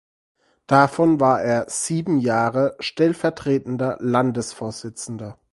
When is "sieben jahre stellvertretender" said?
1.69-3.97